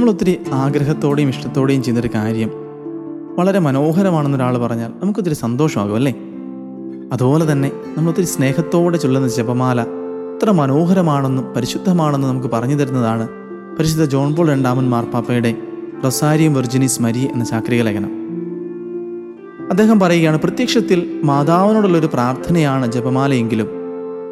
നമ്മൾ 0.00 0.12
ഒത്തിരി 0.12 0.38
ആഗ്രഹത്തോടെയും 0.52 1.28
ഇഷ്ടത്തോടെയും 1.28 1.82
ചെയ്യുന്നൊരു 1.82 2.10
കാര്യം 2.14 2.50
വളരെ 3.38 3.58
മനോഹരമാണെന്ന് 3.58 4.36
ഒരാൾ 4.38 4.58
പറഞ്ഞാൽ 4.58 4.90
നമുക്കൊത്തിരി 5.02 5.34
സന്തോഷമാകും 5.34 5.94
അല്ലേ? 5.94 6.14
അതുപോലെ 7.12 7.52
തന്നെ 7.52 7.72
നമ്മൾ 7.96 8.10
ഒത്തിരി 8.10 8.26
സ്നേഹത്തോടെ 8.26 8.98
ചൊല്ലുന്ന 8.98 9.28
ജപമാല 9.28 9.80
എത്ര 10.34 10.50
മനോഹരമാണെന്നും 10.50 11.44
പരിശുദ്ധമാണെന്നും 11.56 12.30
നമുക്ക് 12.30 12.48
പറഞ്ഞു 12.48 12.74
തരുന്നതാണ് 12.74 13.28
പരിശുദ്ധ 13.78 14.04
ജോൺ 14.04 14.36
പോൾ 14.36 14.48
രണ്ടാമൻ 14.48 14.90
മാർപ്പാപ്പയുടെ 14.90 15.56
റൊസാരിയം 16.04 16.54
വെർജിനിസ് 16.54 17.02
മരി 17.02 17.28
എന്ന 17.32 17.44
ചാക്രിക 17.44 17.82
ലേഖനം. 17.82 18.10
അദ്ദേഹം 19.70 20.00
പറയുകയാണ് 20.00 20.38
പ്രത്യക്ഷത്തിൽ 20.38 21.20
മാതാവിനോടുള്ളൊരു 21.24 22.06
പ്രാർത്ഥനയാണ് 22.06 22.92
ജപമാലയെങ്കിലും 22.92 23.68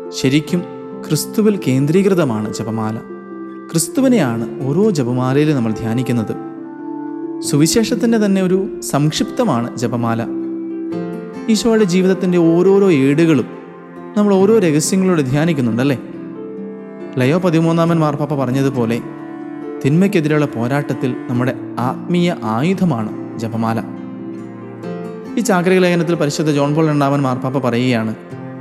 ശരിക്കും 0.09 0.63
ക്രിസ്തുവിൽ 1.09 1.61
കേന്ദ്രീകൃതമാണ് 1.69 2.55
ജപമാല. 2.55 3.18
ക്രിസ്തുവിനെയാണ് 3.71 4.67
ഓരോ 4.67 4.91
ജപമാലയിലും 4.91 5.57
നമ്മൾ 5.57 5.73
ധ്യാനിക്കുന്നത്. 5.73 6.37
സുവിശേഷത്തിന്റെ 7.43 8.19
തന്നെ 8.19 8.43
ഒരു 8.43 8.81
സംക്ഷിപ്തമാണ് 8.81 9.77
ജപമാല. 9.77 10.27
ഈശോയുടെ 11.51 11.85
ജീവിതത്തിന്റെ 11.85 12.39
ഓരോരോ 12.39 12.93
ഏടുകളും 12.93 13.45
നമ്മൾ 14.17 14.35
ഓരോ 14.35 14.59
രഹസ്യങ്ങളോട് 14.59 15.21
ധ്യാനിക്കുന്നുണ്ടല്ലേ? 15.21 15.99
ലയോ 17.19 17.39
പതിമൂന്നാമൻ 17.39 17.99
മാർപ്പാപ്പ 17.99 18.35
പറഞ്ഞതുപോലെ 18.35 19.01
തിന്മയ്ക്കെതിരെയുള്ള 19.85 20.47
പോരാട്ടത്തിൽ 20.47 21.17
നമ്മുടെ 21.29 21.55
ആത്മീയ 21.79 22.37
ആയുധമാണ് 22.43 23.39
ജപമാല. 23.39 23.83
ഈ 25.39 25.41
ചാക്രിക 25.41 25.79
ലേഖനത്തിൽ 25.79 26.15
പരിശുദ്ധ 26.15 26.51
ജോൺ 26.51 26.75
പോൾ 26.75 26.89
രണ്ടാമൻ 26.89 27.23
മാർപ്പാപ്പ 27.23 27.59
പറയുകയാണ് 27.59 28.15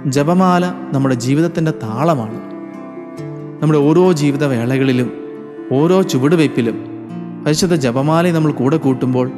ജപമാല 0.08 0.66
നമ്മുടെ 0.66 1.16
ജീവിതത്തിന്റെ 1.16 1.72
താളമാണ്. 1.72 2.47
നമ്മുടെ 3.62 3.80
ഓരോ 3.80 4.12
ജീവിത 4.12 4.46
വേളകളിലും 4.46 5.14
ഓരോ 5.72 6.02
ചുവടുവയ്പ്പിലും 6.02 6.86
പരിശുദ്ധ 7.46 7.76
ജപമാലയെ 7.76 8.32
നമ്മൾ 8.32 8.52
കൂടെ 8.52 8.78
കൂട്ടുമ്പോൾ 8.78 9.32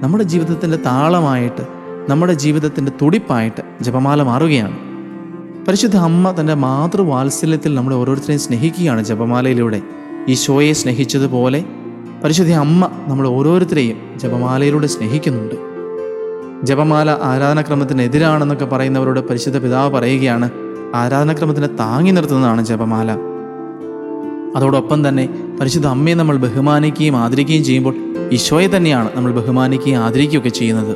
നമ്മുടെ 0.00 0.24
ജീവിതത്തിന്റെ 0.24 0.76
താളമായിട്ട് 0.76 1.66
നമ്മുടെ 2.08 2.32
ജീവിതത്തിന്റെ 2.32 2.92
തുടിപ്പായിട്ട് 3.02 3.62
ജപമാല 3.80 4.22
മാറുകയാണ്. 4.22 4.76
പരിശുദ്ധ 5.68 5.96
അമ്മ 5.96 6.34
തന്റെ 6.40 6.54
മാതൃവാത്സല്യത്തിൽ 6.54 7.74
നമ്മളെ 7.74 7.96
ഓരോരുത്തരെയും 7.96 8.40
സ്നേഹിക്കുകയാണ് 8.40 9.04
ജപമാലയിലൂടെ. 9.04 9.82
ഈശോയെ 10.28 10.72
സ്നേഹിച്ചതുപോലെ 10.72 11.64
പരിശുദ്ധ 12.24 12.52
അമ്മ 12.52 12.90
നമ്മൾ 13.08 13.28
ഓരോരുത്തരെയും 13.28 13.96
ജപമാലയിലൂടെ 14.16 14.86
സ്നേഹിക്കുന്നുണ്ട്. 14.86 15.54
ജപമാല 16.66 17.10
ആരാധനാക്രമത്തിനെതിരാണെന്നൊക്കെ 17.10 18.64
പറയുന്നവരോട് 18.64 19.20
പരിശുദ്ധ 19.20 19.58
പിതാവ് 19.58 19.90
പറയുകയാണ് 19.90 20.50
ആരാധനാക്രമത്തിനെ 20.94 21.66
താങ്ങി 21.66 22.10
നിർത്തുന്നതാണ് 22.10 22.64
ജപമാല. 22.64 23.35
അതോടൊപ്പം 24.56 25.08
തന്നെ 25.08 25.24
പരിശുദ്ധ 25.60 25.86
അമ്മയെ 25.86 26.14
നമ്മൾ 26.14 26.36
ബഹുമാനിക്കുകയും 26.36 27.16
ആദരിക്കുകയും 27.16 27.64
ചെയ്യുമ്പോൾ 27.64 27.94
ഈശോയെ 28.32 28.68
തന്നെയാണ് 28.76 29.08
നമ്മൾ 29.16 29.30
ബഹുമാനിക്കുകയും 29.32 30.00
ആദരിക്കുകയൊക്കെ 30.06 30.48
ചെയ്യുന്നത്. 30.48 30.94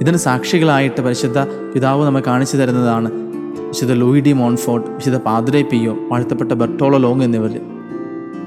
ഇതിന് 0.00 0.16
സാക്ഷികളായിട്ട് 0.16 1.00
പരിശുദ്ധ 1.00 1.38
പിതാവ് 1.74 2.02
നമ്മെ 2.06 2.22
കാണിച്ചു 2.26 2.56
തരുന്നതാണ് 2.56 3.10
വിശുദ്ധ 3.68 3.92
ലൂയി 3.92 4.20
ഡി 4.20 4.32
മോൺഫോർട്ട് 4.32 4.88
വിശുദ്ധ 4.90 5.18
പാദ്രെ 5.18 5.62
പിയോ 5.62 5.92
വാഴ്ത്തപ്പെട്ട 6.10 6.52
ബെർട്ടോളോ 6.52 6.98
ലോങ് 6.98 7.22
എന്നിവർ 7.22 7.54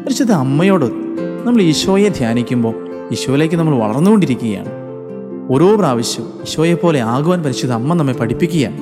പരിശുദ്ധ 0.03 0.33
അമ്മയോട് 0.45 0.85
നമ്മൾ 1.45 1.61
ഈശോയെ 1.61 2.09
ധ്യാനിക്കുമ്പോൾ 2.09 2.75
ഈശോയിലേക്ക് 3.11 3.55
നമ്മൾ 3.55 3.75
വളർന്നുകൊണ്ടിരിക്കുകയാണ്. 3.83 4.72
ഓരോ 5.53 5.67
പ്രാവശ്യവും 5.75 6.30
ഈശോയെപ്പോലെ 6.45 7.00
പോലെ 7.00 7.00
ആകുവാൻ 7.16 7.39
പരിശുദ്ധ 7.44 7.73
അമ്മ 7.73 7.94
നമ്മെ 7.94 8.13
പഠിപ്പിക്കുകയാണ്. 8.13 8.80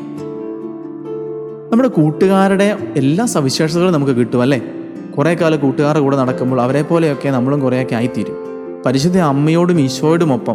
നമ്മുടെ 1.75 1.89
കൂട്ടുകാരുടെ 1.89 2.77
എല്ലാ 2.95 3.25
സവിശേഷതകളും 3.25 3.93
നമുക്ക് 3.93 4.11
കിട്ടും 4.11 4.41
അല്ലേ? 4.41 4.61
കുറേ 5.17 5.33
കാലം 5.33 5.59
കൂട്ടുകാരുടെ 5.59 6.03
കൂടെ 6.03 6.17
നടക്കുമ്പോൾ 6.17 6.61
അവരെ 6.61 6.81
പോലെയൊക്കെ 6.81 7.29
നമ്മളും 7.29 7.59
കുറേയൊക്കെ 7.59 7.95
ആയിത്തീരും. 7.95 8.35
പരിശുദ്ധ 8.85 9.17
അമ്മയോടും 9.17 9.81
ഈശോയോടും 9.81 10.33
ഒപ്പം 10.33 10.53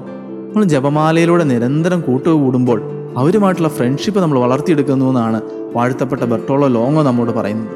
നമ്മൾ 0.48 0.64
ജപമാലയിലൂടെ 0.64 1.44
നിരന്തരം 1.44 2.00
കൂട്ടുകൂടുമ്പോൾ 2.00 2.82
അവരുമായിട്ടുള്ള 3.16 3.68
ഫ്രണ്ട്ഷിപ്പ് 3.68 4.20
നമ്മൾ 4.20 4.38
വളർത്തിയെടുക്കുന്നു 4.38 5.06
എന്നാണ് 5.06 5.42
വാഴ്ത്തപ്പെട്ട 5.74 6.22
ബെർട്ടോളോ 6.22 6.68
ലോങ്ങോ 6.68 7.02
നമ്മോട് 7.02 7.30
പറയുന്നത്. 7.30 7.74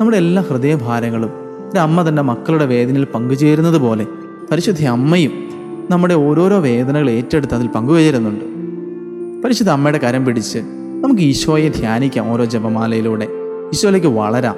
നമ്മുടെ 0.00 0.16
എല്ലാ 0.16 0.42
ഹൃദയഭാരങ്ങളും 0.42 1.30
ഒരു 1.70 1.78
അമ്മ 1.78 2.08
തന്റെ 2.08 2.22
മക്കളുടെ 2.22 2.66
വേദനയിൽ 2.66 3.04
പങ്കുചേരുന്നത് 3.14 3.78
പോലെ 3.78 4.06
പരിശുദ്ധ 4.52 4.84
അമ്മയും 4.84 5.32
നമ്മുടെ 5.90 6.14
ഓരോരോ 6.14 6.58
വേദനകൾ 6.58 7.10
ഏറ്റെടുത്ത് 7.10 7.54
അതിൽ 7.54 7.66
പങ്കുചേരുന്നുണ്ട്. 7.66 8.44
പരിശുദ്ധ 9.44 9.70
അമ്മയുടെ 9.70 9.98
കരം 9.98 10.24
പിടിച്ച് 10.24 10.79
നമുക്ക് 11.04 11.22
ഈശോയെ 11.22 11.68
ധ്യാനിക്കാം 11.68 12.32
ഓരോ 12.32 12.44
ജപമാലയിലൂടെ. 12.44 13.28
ഈശോയിലേക്ക് 13.72 14.06
വളരാം. 14.06 14.56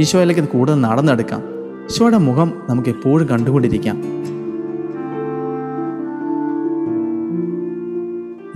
ഈശോയിലേക്ക് 0.00 0.40
കൂടുതൽ 0.40 0.80
നടന്നെടുക്കാം. 0.80 1.42
ഈശോയുടെ 1.84 2.16
മുഖം 2.16 2.52
നമുക്ക് 2.70 2.88
എപ്പോഴും 2.88 3.28
കണ്ടുകൊണ്ടിരിക്കാം. 3.28 3.96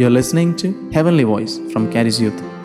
You 0.00 0.06
are 0.06 0.14
listening 0.14 0.54
to 0.64 0.68
heavenly 0.94 1.22
voice 1.22 1.60
from 1.68 1.88
Charis 1.94 2.22
youth 2.22 2.57